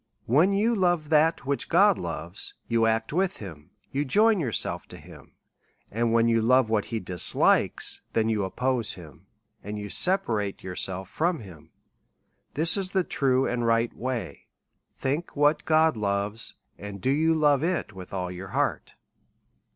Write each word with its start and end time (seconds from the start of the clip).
When 0.25 0.51
you 0.53 0.73
love 0.73 1.09
that 1.09 1.45
which 1.45 1.69
God 1.69 1.99
loves, 1.99 2.55
you 2.67 2.87
act 2.87 3.13
with 3.13 3.37
him, 3.37 3.69
you 3.91 4.03
join 4.03 4.39
yourself 4.39 4.87
to 4.87 4.97
him; 4.97 5.33
and 5.91 6.11
when 6.11 6.27
you 6.27 6.41
love 6.41 6.71
what 6.71 6.85
he 6.85 6.99
dislikes, 6.99 8.01
then 8.13 8.27
you 8.27 8.43
oppose 8.43 8.93
him, 8.93 9.27
and 9.63 9.77
separate 9.91 10.63
yourself 10.63 11.07
from 11.07 11.41
him. 11.41 11.69
This 12.55 12.77
is 12.77 12.89
the 12.93 13.03
true 13.03 13.45
and 13.45 13.61
the 13.61 13.67
right 13.67 13.95
way: 13.95 14.47
think 14.97 15.35
what 15.35 15.65
God 15.65 15.95
loves, 15.95 16.55
and 16.79 16.99
do 16.99 17.11
you 17.11 17.35
love 17.35 17.61
it 17.63 17.93
with 17.93 18.11
all 18.11 18.31
your 18.31 18.47
heart. 18.57 18.95